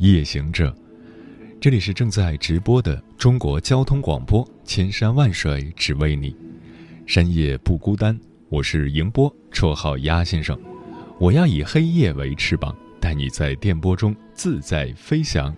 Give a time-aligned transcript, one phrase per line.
[0.00, 0.74] 夜行者，
[1.60, 6.34] 这里是正在直播的中国交通广播，千山万水只为你，
[7.04, 8.18] 深夜不孤单。
[8.48, 10.58] 我是迎波，绰号鸭先生。
[11.18, 15.54] 我要以黑夜为翅膀，带你在电波中自在飞翔。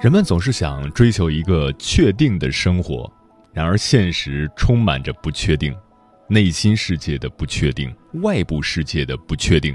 [0.00, 3.12] 人们总是想追求一个确定的生活，
[3.52, 5.74] 然而现实充满着不确定。
[6.30, 7.90] 内心世界的不确定，
[8.22, 9.74] 外部世界的不确定。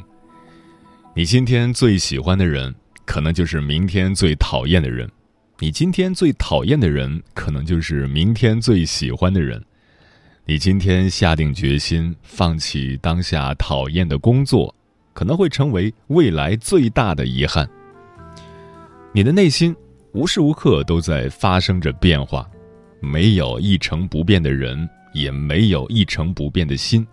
[1.16, 2.74] 你今天最喜欢的人，
[3.06, 5.08] 可能就是明天最讨厌的人；
[5.58, 9.64] 你今天最讨厌的人，可能就是明天最喜欢的人。
[10.46, 14.76] 你今天下定决心放弃当下讨厌的工作，
[15.14, 17.68] 可能会成为未来最大的遗憾。
[19.12, 19.76] 你的内心
[20.12, 22.48] 无时无刻都在发生着变化，
[23.00, 24.88] 没有一成不变的人。
[25.14, 27.08] 也没有一成不变的心。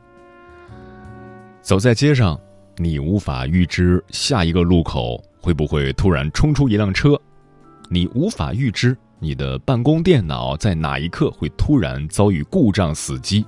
[1.63, 2.41] 走在街上，
[2.77, 7.21] 你无法预知下一个路口会不会突然冲出一辆车，
[7.91, 13.45] 你无法预知你的办公电脑在哪一刻会突然遭遇故障死机，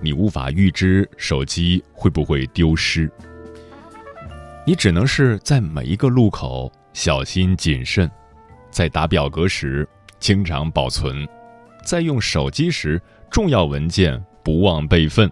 [0.00, 3.10] 你无法预知手机会不会丢失。
[4.66, 8.10] 你只能是在每一个路口小心谨慎，
[8.70, 9.86] 在打表格时
[10.18, 11.28] 经常保存，
[11.84, 13.00] 在用手机时。
[13.32, 15.28] 重要文件不忘备份。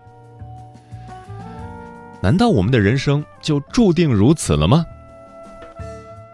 [2.23, 4.85] 难道我们的人生就注定如此了吗？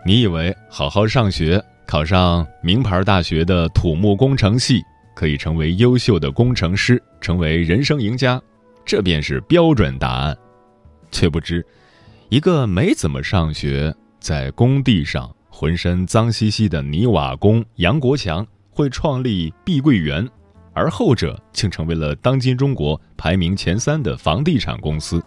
[0.05, 4.81] 你以为好好上学，考上名牌大学的土木工程系，
[5.15, 8.41] 可以成为优秀的工程师，成为人生赢家，
[8.85, 10.37] 这便是标准答案。
[11.11, 11.67] 却不知，
[12.29, 20.29] 一个没怎么上学，在工地上浑身脏兮兮的泥瓦工杨国强，会创立碧桂园。
[20.77, 25.25] 而后者竟成为了当今中国排名前三的房地产公司。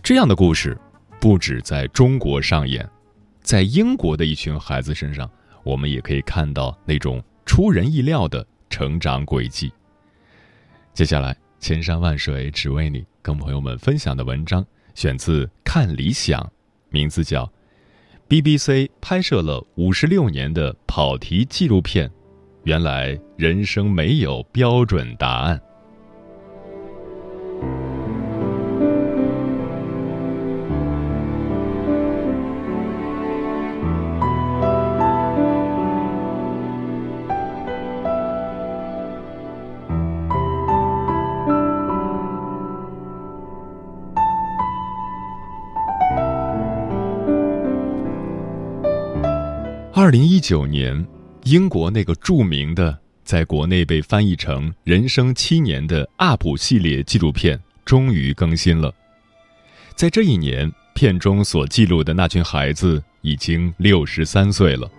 [0.00, 0.78] 这样的故事
[1.20, 2.88] 不止在中国上演，
[3.42, 5.28] 在英国的一群孩子身上，
[5.64, 9.72] 我们也可以看到那种出人意料的成长轨迹。
[10.94, 16.40] 接下来，千山万水只为你，跟朋友们分享的文章选自《看理想》，
[16.90, 17.44] 名字叫
[18.28, 22.08] 《BBC 拍摄了五十六年的跑题纪录片》。
[22.66, 25.60] 原来人生没有标准答案。
[49.94, 51.15] 二零一九年。
[51.46, 58.92] 英国那个著名的，在国内被翻译成《人生七年》的阿普系列纪录片终于更新了。
[59.94, 64.90] 在这一年，片中所记录的那群孩子已经六十三岁了。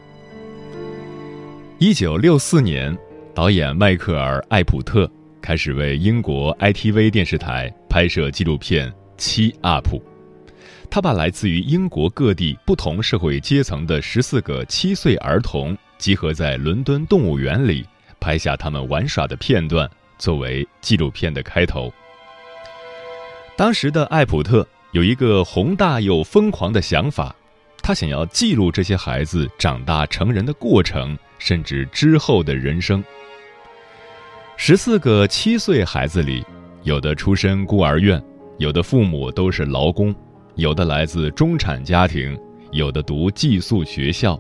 [1.80, 2.98] 一九六四年，
[3.36, 9.98] 导演迈克尔·艾普特开始为英国 ITV 电视台拍摄纪录片《七阿普》，
[10.90, 15.78] 他把来自于英国各地不同社会阶层的十四个七岁儿童。
[15.98, 17.86] 集合在伦敦动物园里，
[18.20, 21.92] 拍下他们玩耍的片段，作为纪录片的开头。
[23.56, 27.36] 当时的艾普特有一个宏大又疯狂的想法，
[27.82, 33.04] 他想要记录这些孩子长大成人的过程，甚至之后的人生。
[34.56, 36.44] 十四个七岁孩子里，
[36.84, 38.24] 有的出身孤儿院，
[38.58, 40.14] 有的父母都是劳工，
[40.56, 42.38] 有的来自中产家庭，
[42.72, 44.40] 有的读寄宿学校。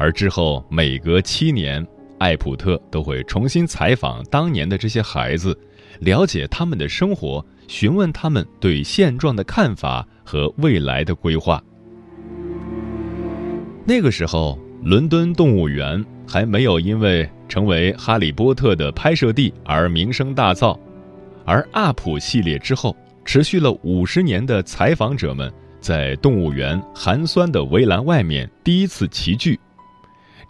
[0.00, 1.86] 而之后每隔七年，
[2.16, 5.54] 艾普特都会重新采访当年的这些孩子，
[5.98, 11.62] 了解他们的生活，询问他们对现状的看法和未来的规划。
[13.84, 20.78] 那个时候，伦敦动物园还没有因为成为《哈利波特》的拍摄地而名声大噪，
[21.44, 29.60] 而阿普系列之后，持续了五十年的采访者们在动物园寒酸的围栏外面第一次齐聚。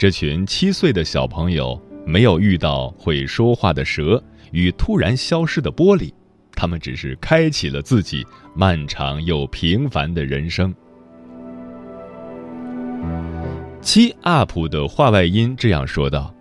[0.00, 6.10] 这群七岁的小朋友没有遇到会说话的蛇与突然消失的玻璃，
[6.52, 8.26] 他们只是开启了自己
[8.56, 10.74] 漫长又平凡的人生。
[13.82, 16.34] 七阿普的话外音这样说道：“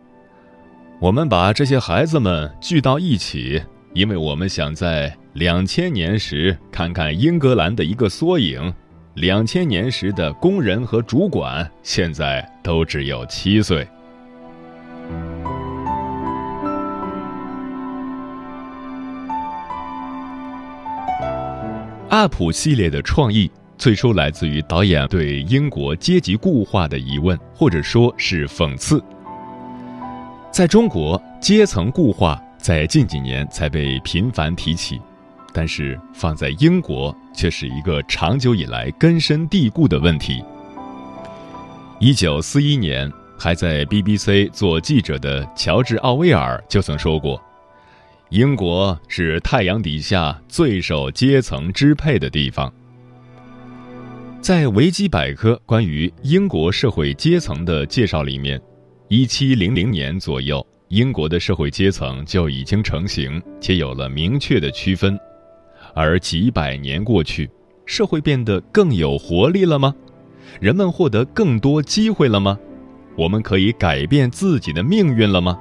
[1.01, 3.61] 我们把这些孩子们聚到一起，
[3.94, 8.73] 因为我们想在两千年时看看英格兰的一个缩影。
[9.19, 13.86] 两千年时的工人和主管现在都只有七岁。”
[22.07, 23.51] 阿普系列的创意。
[23.77, 29.01] 最初来自于导演对英国阶级固化的疑问，或者说是讽刺。
[30.51, 35.00] 在中国，阶层固化在近几年才被频繁提起，
[35.53, 40.43] 但是放在英国却是一个长久以来根深蒂固的问题。
[41.99, 47.41] 一九四一年，还在 BBC 做记者的乔治·奥威尔就曾说过
[48.29, 52.71] ：“英国是太阳底下最受阶层支配的地方。”
[54.41, 58.59] 在维基百科关于英国社会阶层的介绍里面，
[59.09, 65.19] 一七零零年左右，英国的社会阶层就已经成型且有了明确的区分。
[65.94, 67.50] 而几百年过去，
[67.86, 69.94] 社会变得更有活力了吗？
[70.59, 72.57] 人们获得更多机会了吗？
[73.18, 75.59] 我们可以改变自己的命运了吗？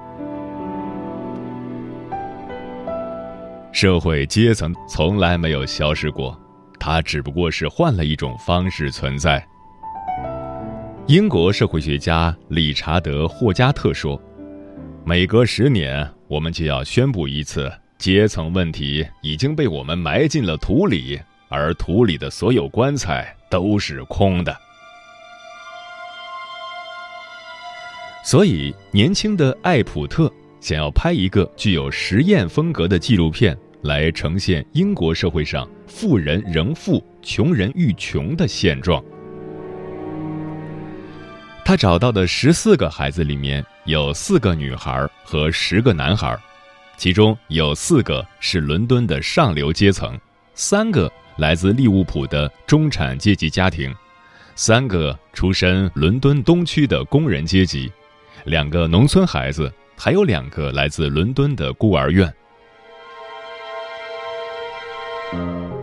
[3.73, 6.39] 社会阶层从来没有消失过。
[6.81, 9.45] 它只不过是换了一种方式存在。
[11.09, 14.21] 英国社会学家理查德·霍加特说
[15.05, 24.57] ：“每隔十年，我们就要宣布一次，阶层问题已经被我们埋进了土里，而土里的所有棺材都是空的。”
[28.25, 33.57] 所以，年轻的艾普特想要拍一个具有实验风格的纪录片。
[33.83, 39.01] 来呈现英国社会上富人仍富、穷人愈穷的现状。
[41.65, 46.37] 他找到的十四个孩子里面有四个女孩和十个男孩，
[46.99, 50.19] 其中有四个是伦敦的上流阶层，
[50.55, 53.95] 三个来自利物浦的中产阶级家庭，
[54.57, 57.91] 三个出身伦敦东区的工人阶级，
[58.47, 62.35] 两个农村孩子，还有两个来自伦敦的孤儿院。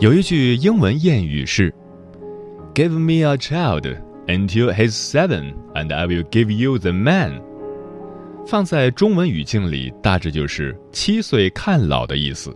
[0.01, 1.73] 有一句英文谚语是
[2.73, 3.97] ：“Give me a child
[4.27, 7.41] until he's seven, and I will give you the man。”
[8.47, 12.55] 放在中文语境里，大致就是“七岁看老”的意思。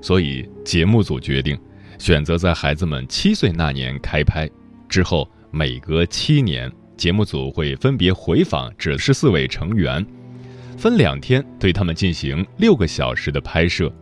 [0.00, 1.58] 所以，节目组决定
[1.98, 4.48] 选择在孩子们七岁那年开拍，
[4.88, 10.04] 之后每隔七年，节目组会分别回访这十四位成员，
[10.78, 13.92] 分两天对他们进行六个小时的拍摄。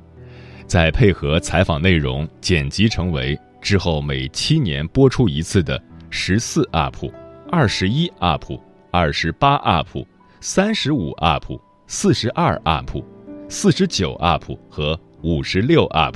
[0.66, 5.80] 再配合采访内容剪辑成为之后每七年播出一次的
[6.10, 7.10] 十四 UP、
[7.50, 10.04] 二十一 UP、二十八 UP、
[10.48, 13.02] 三十五 UP、四十二 UP、
[13.48, 16.14] 四十九 UP 和五十六 UP。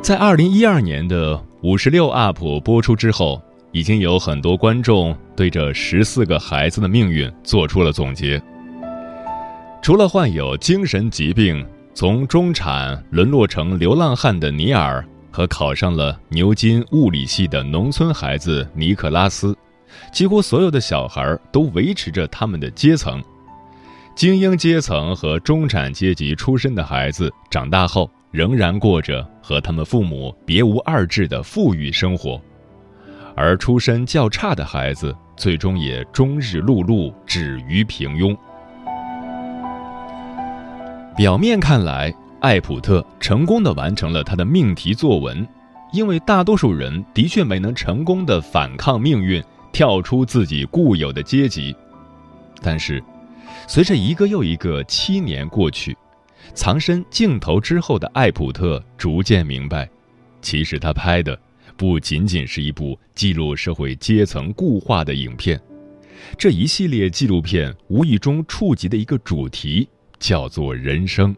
[0.00, 3.42] 在二零一二年的五十六 UP 播出之后，
[3.72, 8.40] 已经有很多观众对这十四个孩子的命运做出了总结。
[9.82, 19.56] 除了患有精神疾病，从中产沦落成流浪汉的尼尔和考上了牛津物理系的农村孩子尼克拉斯，
[20.12, 23.22] 几乎所有的小孩都维持着他们的阶层。
[24.16, 32.40] 精英阶层和中产阶级出身的孩子长大后，仍然过着和他们父母别无二致的富裕生活，
[33.34, 38.36] 而出身较差的孩子最终也终日碌碌，止于平庸。
[41.16, 45.46] 表面看来，艾普特成功的完成了他的命题作文，
[45.92, 51.74] 因为大多数人的确没能成功的反抗命运，跳出自己固有的阶级。
[52.60, 53.02] 但是，
[53.66, 55.96] 随着一个又一个七年过去，
[56.54, 59.88] 藏身镜头之后的艾普特逐渐明白，
[60.42, 61.38] 其实他拍的
[61.76, 65.60] 不仅仅是一部记录社会阶层固化的影片，
[66.36, 69.88] 这一系列纪录片无意中触及的一个主题。
[70.20, 71.34] 叫做人生。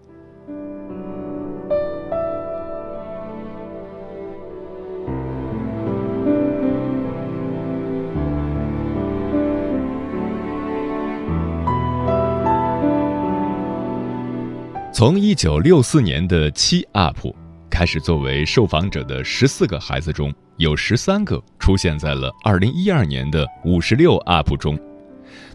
[14.95, 17.35] 从一九六四年的七 UP
[17.71, 24.79] 开始，作为受访者的十四个孩子中，有十三个出现在了二零一二年的五十六 UP 中。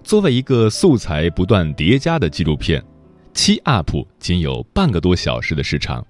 [0.04, 2.84] 作为一个素材不断叠加的纪录片。
[3.32, 6.04] 七 up 仅有半个多小时的时长，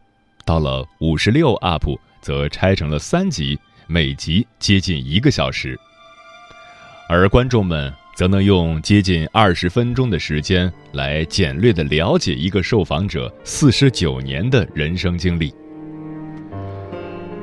[0.45, 1.85] 到了五十六 up
[2.21, 5.77] 则拆成了三集，每集接近一个小时。
[7.09, 15.53] 而观众们则能用接近二十分钟的时间来简略的了解一个受访者四十九年的人生经历。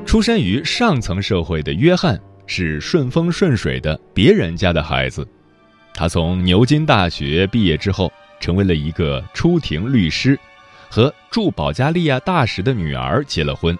[0.05, 5.25] 出身于上层社会的约翰是顺风顺水的别人家的孩子，
[5.95, 10.37] 他从牛津大学毕业之后，成为了一个出庭律师，
[10.91, 13.79] 和驻保加利亚大使的女儿结了婚。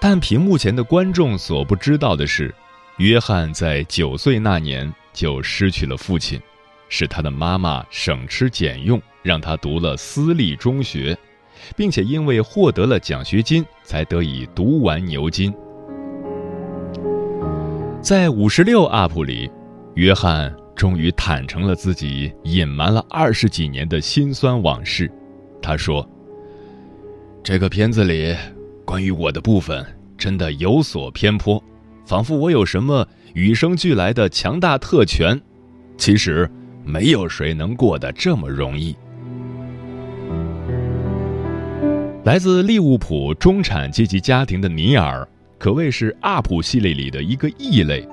[0.00, 2.52] 但屏幕前的观众所不知道的是，
[2.96, 6.40] 约翰在九岁那年就失去了父亲，
[6.88, 11.16] 是他的妈妈省吃俭用让他读了私立中学。
[11.76, 15.52] 并且因为获得了奖学金，才得以读完牛津。
[18.00, 19.48] 在五十六 UP 里，
[19.94, 25.08] 约翰终于坦诚了自己隐瞒了二十几年的辛酸往事。
[25.62, 26.04] 他说
[27.44, 28.34] ：“这个片子里
[28.84, 29.86] 关于我的部分
[30.18, 31.62] 真的有所偏颇，
[32.04, 35.40] 仿佛我有什么与生俱来的强大特权。
[35.96, 36.50] 其实，
[36.84, 38.96] 没有谁能过得这么容易。”
[42.24, 45.26] 来自利物浦中产阶级家庭的尼尔，
[45.58, 48.08] 可谓是 UP 系列里的一个异类。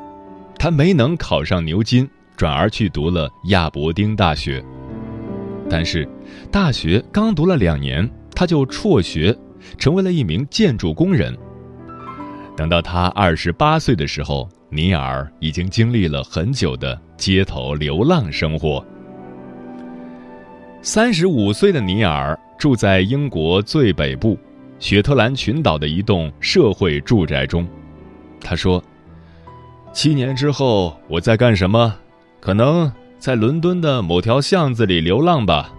[0.57, 4.63] 他没能考上牛津，转而去读了亚伯丁大学。
[5.69, 6.09] 但是，
[6.51, 9.37] 大学刚读了两年，他就辍学，
[9.77, 11.37] 成为了一名建筑工人。
[12.59, 18.85] 等到他二十八岁的时候，尼尔已经经历了很久的街头流浪生活。
[20.81, 22.37] 三十五岁的尼尔。
[22.57, 24.37] 住在英国最北部
[24.79, 27.65] 雪特兰群岛的一栋社会住宅中，
[28.41, 28.83] 他说
[29.93, 31.95] ：“七年之后我在干什么？
[32.41, 35.71] 可能在伦敦的某条巷子里流浪吧。”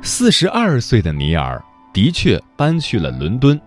[0.00, 1.60] 四十二岁的尼尔
[1.92, 3.60] 的确搬去了伦敦，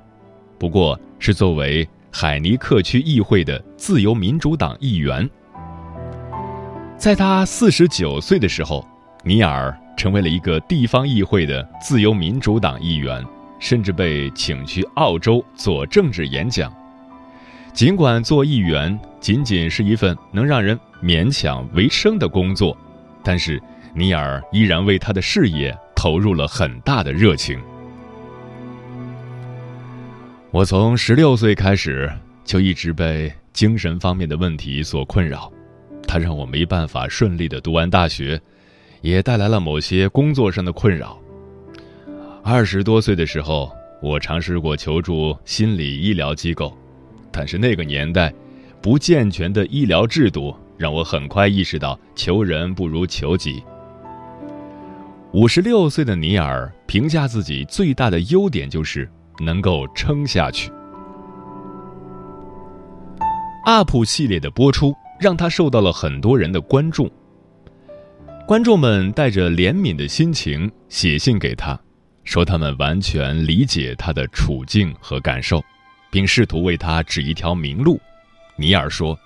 [0.63, 5.29] 不过是作为海尼克区议会的自由民主党议员。
[6.97, 8.87] 在他四十九岁的时候，
[9.25, 9.77] 尼尔。
[9.97, 13.23] 成为了一个地方议会的自由民主党议员，
[13.59, 16.73] 甚至被请去澳洲做政治演讲。
[17.73, 22.75] 尽管做议员仅仅是一份能让人勉强为生的工作，
[23.21, 23.61] 但是
[23.93, 27.59] 尼尔依然为他的事业投入了很大的热情。
[30.53, 32.07] 我从十六岁开始
[32.45, 35.51] 就一直被精神方面的问题所困扰，
[36.07, 38.39] 它让我没办法顺利的读完大学。
[39.01, 41.19] 也带来了某些工作上的困扰。
[42.43, 46.71] 二十多岁的时候，我尝试过求助心理医疗机构，
[47.31, 48.31] 但是那个年代，
[48.79, 53.63] 不健全的医疗制度让我很快意识到求人不如求己。
[55.33, 59.09] 五十六岁的尼尔评价自己最大的优点就是
[59.39, 60.71] 能够撑下去。
[63.65, 67.11] UP 系列的播出让他受到了很多人的关注。
[68.45, 71.79] 观众们带着怜悯的心情写信给他，
[72.25, 75.63] 说他们完全理解他的处境和感受，
[76.11, 77.99] 并试图为他指一条明路。
[78.57, 79.17] 尼尔说：“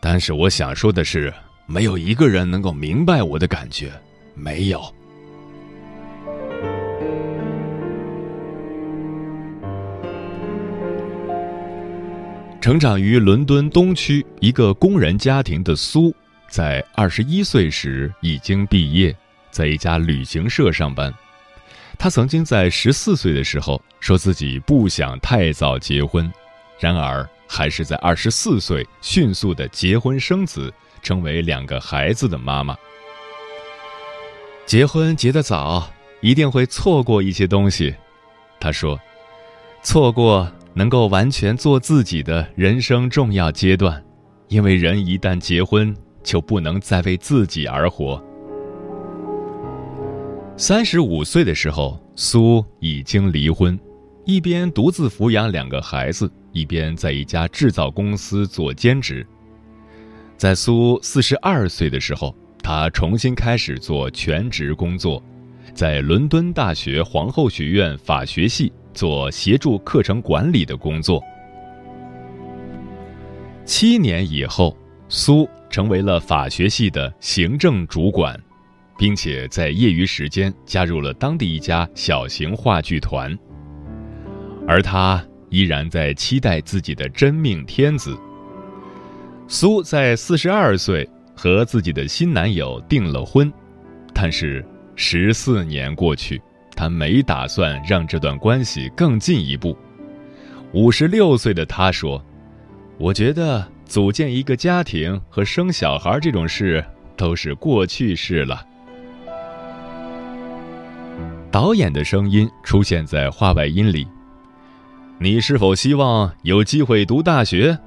[0.00, 1.34] 但是我想说的是，
[1.66, 3.92] 没有一个人能够明白我的感觉，
[4.34, 4.80] 没有。”
[12.60, 16.14] 成长于伦敦东区一个工人家庭的苏。
[16.50, 19.16] 在二十一岁时已经毕业，
[19.50, 21.14] 在一家旅行社上班。
[21.98, 26.30] 他曾经在十四岁的时候说自己不想太早结婚，
[26.78, 30.70] 然而还是在二十四岁迅速的结婚生子，
[31.02, 32.76] 成为两个孩子的妈妈。
[34.66, 35.90] 结婚结得早，
[36.20, 37.94] 一定会错过一些东西，
[38.58, 39.00] 他说，
[39.82, 44.02] 错过能够完全做自己的人生重要阶段，
[44.48, 45.94] 因为人一旦结婚。
[46.22, 48.22] 就不能再为自己而活。
[50.54, 53.80] 三十五岁的时候，苏已经离婚，
[54.26, 59.26] 一边独自抚养两个孩子，一边在一家制造公司做兼职。
[60.36, 65.22] 在苏四十二岁的时候，他重新开始做全职工作，
[65.72, 71.24] 在伦敦大学皇后学院法学系做协助课程管理的工作。
[73.64, 74.76] 七年以后，
[75.08, 75.48] 苏。
[75.70, 78.36] 成为了法学系的行政主管，
[78.98, 83.38] 并且在业余时间加入了当地一家小型话剧团。
[84.66, 88.18] 而他依然在期待自己的真命天子。
[89.46, 93.50] 苏在四十二岁和自己的新男友订了婚，
[94.12, 94.66] 但是
[94.96, 96.42] 十四年过去，
[96.80, 99.76] 他没打算让这段关系更进一步。
[100.72, 102.24] 五十六岁的他说
[102.96, 106.82] ：“我觉得组建一个家庭和生小孩这种事
[107.18, 108.64] 都是过去式了。”
[111.52, 114.08] 导演的声音出现在话外音里。
[115.18, 117.78] 你是否希望有机会读大学？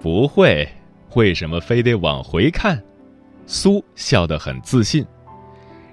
[0.00, 0.68] 不会，
[1.14, 2.82] 为什么非得往回看？
[3.46, 5.06] 苏笑得很自信。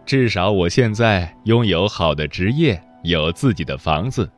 [0.06, 4.30] 至少我现在拥有好的职业，有自己的房子。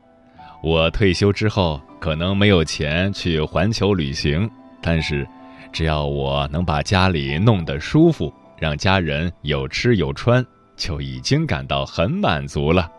[0.62, 5.26] 我退休之后可能没有钱去环球旅行，但是
[5.72, 10.44] 只要我能把家里弄得舒服，让家人有吃有穿。
[10.76, 12.92] 就已经感到很满足了。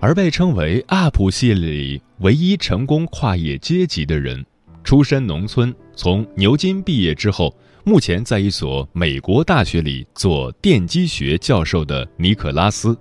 [0.00, 4.44] 而被称为 UP 系列里唯一成功跨越阶级的人，
[4.82, 12.98] 出身农村，从牛津毕业之后，目前在一所美国大学里做电机学教授的尼克拉斯，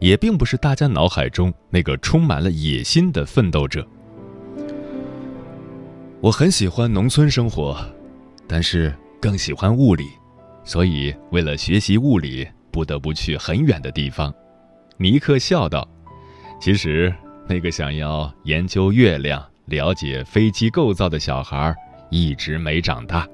[0.00, 3.86] 也并不是大家脑海中那个充满了野心的奋斗者。
[6.20, 7.76] 我很喜欢农村生活。
[8.48, 10.04] 但是更喜欢物理，
[10.62, 14.32] 所以为了学习物理，不得不去很远的地方。
[14.98, 15.84] 尼克笑道
[16.62, 17.12] ：“其实
[17.48, 21.74] 那个想要研究月亮、了解飞机构造的小孩，
[22.10, 23.28] 一直没长大。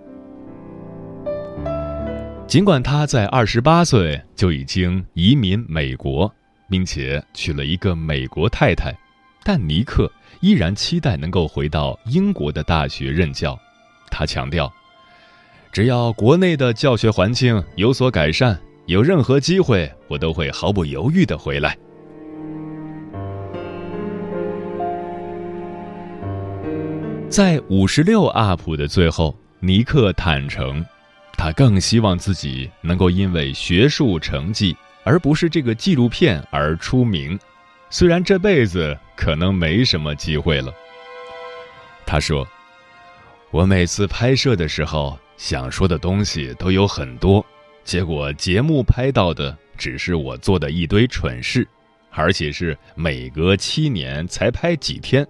[2.46, 6.32] 尽管他在二十八岁就已经移民美国，
[6.68, 8.94] 并且娶了一个美国太太，
[9.42, 10.10] 但尼克
[10.40, 13.58] 依然期待能够回到英国的大学任教。
[14.10, 14.72] 他强调。”
[15.72, 21.74] 只要国内的教学环境有所改善，有任何机会，我都会毫不犹豫的回来。
[27.32, 30.84] 在五十六 UP 的最后，尼克坦诚，
[31.32, 37.40] 他更希望自己能够因为学术成绩，而不是这个纪录片而出名，
[37.88, 40.70] 虽然这辈子可能没什么机会了。
[42.04, 42.46] 他说
[43.50, 47.44] ：“我每次拍摄的时候。”想说的东西都有很多，
[47.82, 51.66] 结果节目拍到的只是我做的一堆蠢事，
[52.10, 55.26] 而且是每隔七年才拍几天，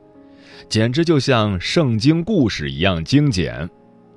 [0.69, 3.69] 简直就像圣经故事一样精简。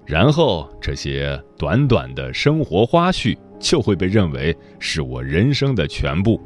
[0.06, 6.40] 然后这些短短的生活花絮就会被认为是我人生的全部。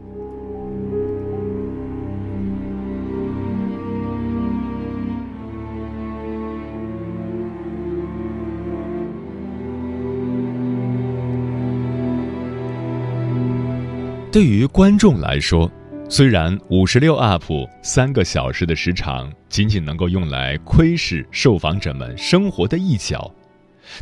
[14.32, 15.70] 对于观众来说，
[16.12, 23.32] 虽然五十六 UP 三个小时的时长仅仅能够用来窥视受访者们生活的一角，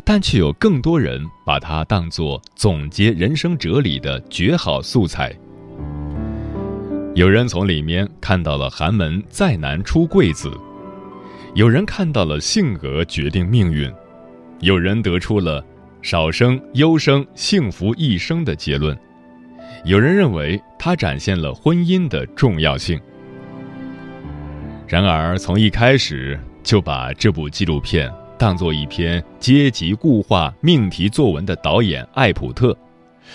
[0.04, 5.36] 但却有更多人把它当作总结人生哲理的绝好素材。
[7.14, 10.50] 有人从里面看到了寒门再难出贵子，
[11.54, 13.92] 有人看到了性格决定命运，
[14.60, 15.62] 有人得出了
[16.00, 18.98] 少生优生幸福一生的结论。
[19.84, 23.00] 有人认为他展现了婚姻的重要性。
[24.86, 32.76] 然而，从一开始就把这部纪录片当做一篇阶级固化命题作文的导演艾普特，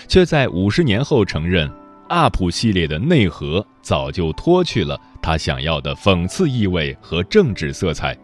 [0.08, 1.70] 却在五十年后承认
[2.08, 8.16] ，UP 系列的内核早就脱去了他想要的讽刺意味和政治色彩。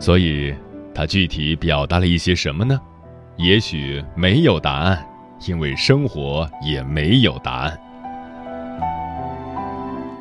[0.00, 0.54] 所以，
[0.94, 2.80] 他具体表达了一些什么呢？
[3.36, 5.06] 也许没有答案。
[5.46, 7.80] 因为生活也没有答案。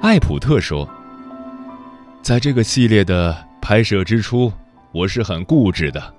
[0.01, 0.87] 艾普特说
[2.21, 4.51] ：“在这个系列的拍摄之初，
[4.91, 6.13] 我是很固执的。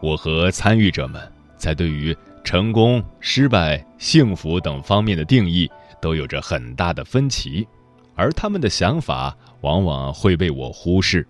[0.00, 1.20] 我和参与者们
[1.56, 7.66] 在对于成功、失败、幸福等方面的定义都有着很大的分歧，
[8.14, 11.26] 而他们的想法往往会被我忽视。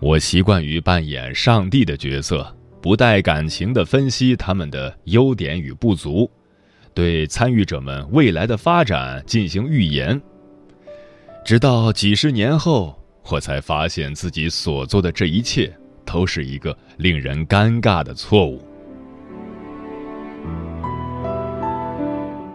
[0.00, 2.52] 我习惯于扮演上帝的角色。”
[2.84, 6.30] 不带感情的分析他们的优点与不足，
[6.92, 10.20] 对参与者们未来的发展进行预言。
[11.46, 12.94] 直到几十年后，
[13.30, 18.60] 我才发现自己所做的这一切都是一个令人尴尬的错误。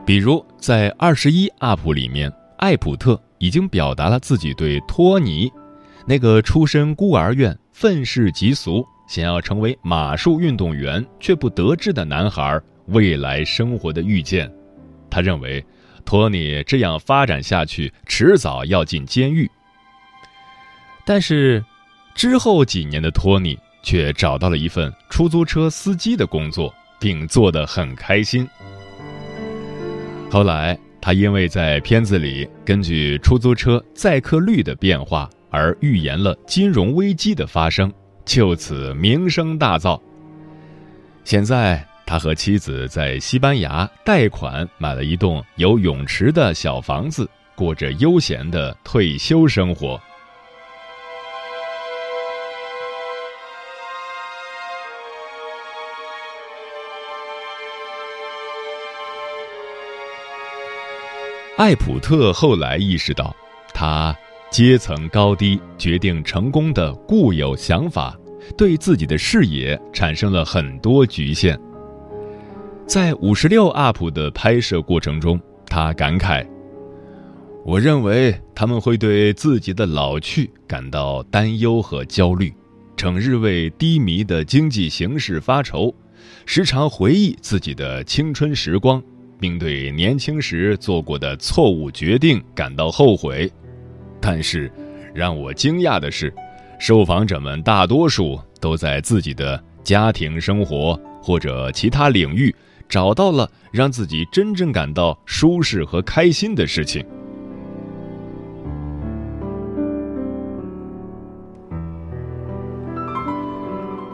[0.06, 5.52] 比如，在二十一 UP 里面，艾普特已经表达了自己对托尼，
[6.06, 8.86] 那个出身孤儿院、愤世嫉俗。
[9.10, 14.50] 想要成为马术运动员却不得志的男孩未来生活的预见，
[15.10, 15.65] 他认为
[16.06, 19.50] 托尼这样发展下去，迟早要进监狱。
[21.08, 21.65] 但是，
[22.13, 28.48] 之后几年的托尼却找到了一份出租车司机的工作，并做得很开心。
[30.30, 37.91] 后来，他因为在片子里根据出租车载客率的变化而预言了金融危机的发生，
[38.30, 40.00] 就此名声大噪。
[41.24, 50.00] 现在，他和妻子在西班牙贷款买了一栋有泳池的小房子，过着悠闲的退休生活。
[61.58, 63.36] 艾普特后来意识到，
[63.74, 64.15] 他
[64.52, 68.18] 阶层高低决定成功的固有想法，
[68.58, 71.60] 对自己的视野产生了很多局限。
[72.88, 76.46] 在五十六 UP 的拍摄过程中，他感慨
[77.64, 82.52] ：“我认为他们会对自己的老去感到担忧和焦虑，
[82.98, 85.94] 整日为低迷的经济形势发愁，
[86.48, 89.02] 时常回忆自己的青春时光。”
[89.42, 93.50] 并对年轻时做过的错误决定感到后悔，
[94.21, 94.71] 但是，
[95.13, 96.34] 让我惊讶的是，
[96.79, 102.53] 受访者们大多数都在自己的家庭生活或者其他领域
[102.88, 107.05] 找到了让自己真正感到舒适和开心的事情。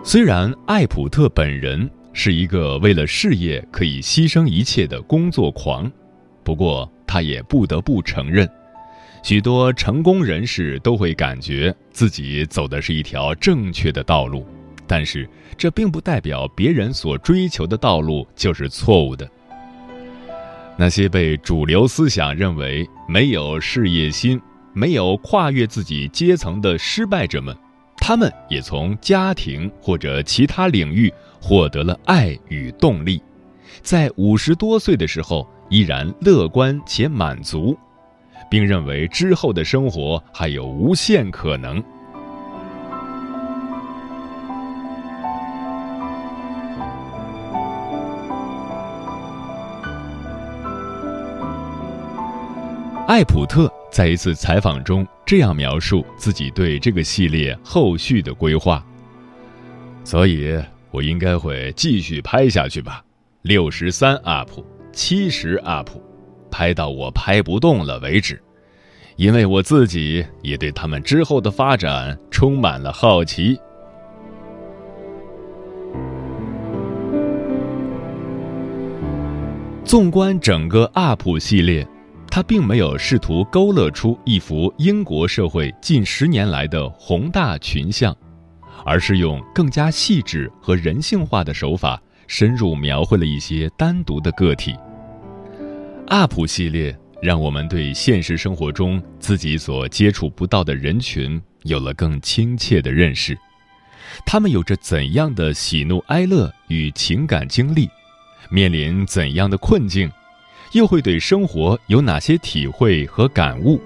[0.03, 1.89] 虽然艾普特本人。
[2.17, 5.91] 是一个为了事业可以牺牲一切的工作狂，
[6.45, 8.49] 不过他也不得不承认，
[9.25, 14.45] 许多成功人士都会感觉自己走的是一条正确的道路，
[14.85, 19.27] 但是这并不代表别人所追求的道路就是错误的。
[20.77, 24.39] 那些被主流思想认为没有事业心、
[24.73, 27.57] 没有跨越自己阶层的失败者们，
[27.97, 31.11] 他们也从家庭或者其他领域。
[31.41, 33.21] 获得了爱与动力，
[33.83, 37.77] 在五十多岁的时候依然乐观且满足，
[38.49, 41.83] 并认为之后的生活还有无限可能。
[53.07, 58.83] 艾普特在一次采访中这样描述自己对这个系列后续的规划，
[60.03, 60.59] 所以。
[60.91, 63.03] 我应该会继续拍下去吧，
[63.41, 64.49] 六十三 up，
[64.93, 65.89] 七十 up，
[66.57, 68.41] 拍到我拍不动了为止，
[69.17, 73.59] 因为我自己也对他们之后的发展充满了好奇。
[79.83, 81.85] 纵观整个 up 系列，
[82.31, 88.15] 它并没有试图勾勒出一幅英国社会近十年来的宏大群像。
[88.85, 94.73] 而是用更加细致和人性化的手法，深入描绘了一些单独的个体。
[96.07, 103.35] UP 系列让我们对现实生活中自己所接触不到的人群有了更亲切的认识。
[104.25, 107.89] 他们有着怎样的喜怒哀乐与情感经历，
[108.51, 110.09] 面临怎样的困境，
[110.73, 113.81] 又会对生活有哪些体会和感悟？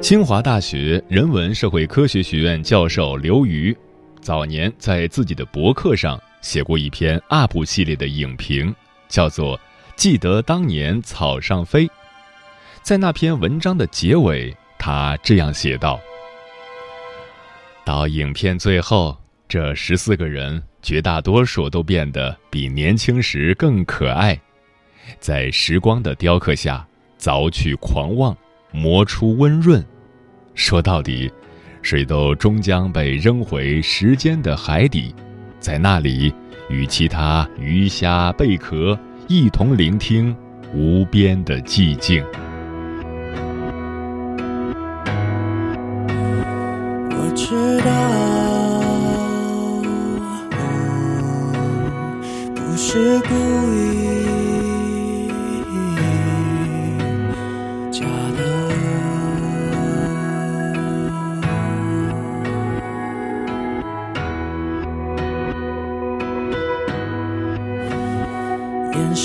[0.00, 3.76] 清华大学人文社会科学学院教授刘瑜，
[4.26, 8.74] 早年在自己的博客上写过一篇 UP 系列的影评，
[9.06, 9.56] 叫做
[9.94, 11.86] 《记得当年草上飞》。
[12.82, 16.00] 在那篇文章的结尾，他这样写道
[17.86, 24.36] ：“到影片最后，这十四个人绝大多数都变得比年轻时更可爱，
[25.20, 26.84] 在时光的雕刻下，
[27.16, 28.36] 凿去狂妄，
[28.72, 29.86] 磨出温润。”
[30.56, 31.30] 说到底，
[31.86, 35.14] 水都终将被扔回时间的海底，
[35.60, 36.34] 在那里
[36.68, 40.34] 与其他鱼虾贝壳一同聆听
[40.74, 42.24] 无边的寂静。
[47.08, 47.88] 我知道，
[52.56, 53.32] 不是故
[53.92, 53.95] 意。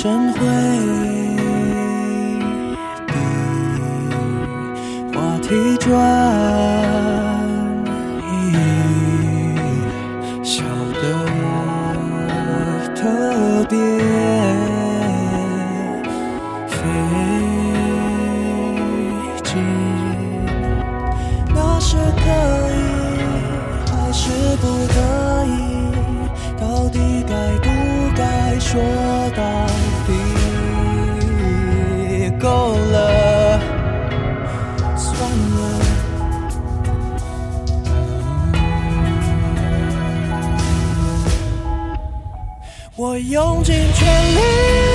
[0.02, 0.40] 晨会
[5.14, 5.88] 话题转
[8.26, 8.52] 移，
[10.44, 10.64] 笑
[10.96, 11.04] 得
[12.96, 13.00] 特
[13.70, 13.78] 别
[16.66, 16.74] 飞
[19.44, 19.50] 机，
[21.54, 22.24] 那是可
[22.74, 22.82] 以，
[23.86, 24.26] 还是
[24.58, 24.96] 不可
[25.46, 25.48] 以？
[26.60, 26.98] 到底
[27.30, 27.70] 该不
[28.18, 28.82] 该说？
[43.30, 44.91] 用尽全力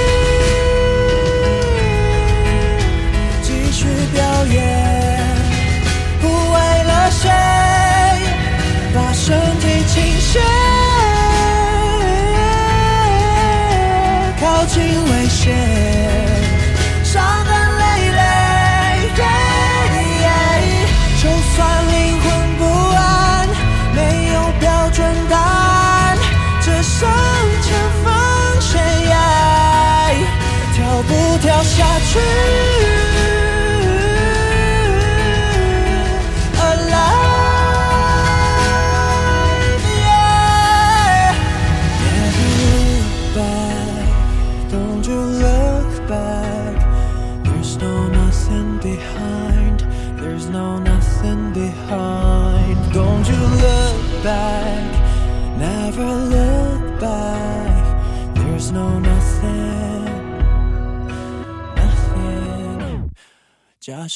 [32.16, 32.65] true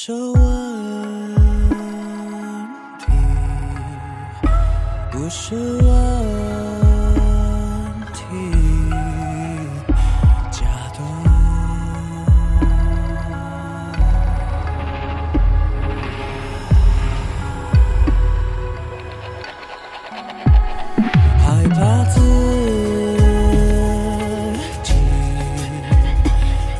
[0.03, 0.33] 是问
[2.97, 3.05] 题，
[5.11, 5.87] 不是问
[8.11, 8.19] 题，
[10.49, 10.65] 假
[10.97, 10.99] 的。
[21.37, 22.19] 害怕自
[24.81, 24.89] 己，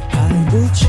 [0.10, 0.18] 还
[0.50, 0.82] 不起。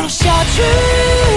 [0.00, 1.29] 走下去。